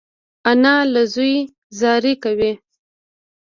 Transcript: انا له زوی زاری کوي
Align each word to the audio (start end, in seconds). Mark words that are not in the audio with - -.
انا 0.49 0.75
له 0.93 1.01
زوی 1.13 1.35
زاری 1.79 2.13
کوي 2.23 2.51